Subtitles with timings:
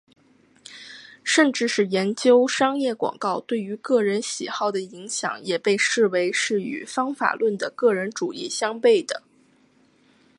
[1.23, 9.21] 甚至是研究商业广告对于个人喜好的影响也被视为是与方法论的个人主义相背的。